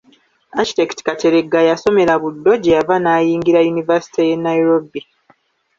Architect 0.61 0.97
Kateregga 1.07 1.59
yasomera 1.69 2.13
Buddo 2.21 2.53
gye 2.61 2.71
yava 2.75 2.95
n’ayingira 3.03 3.59
yunivasite 3.65 4.19
y’e 4.27 4.35
Nairobi. 4.45 5.01